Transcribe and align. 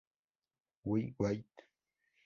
Why 0.81 1.13
wait? 1.19 1.53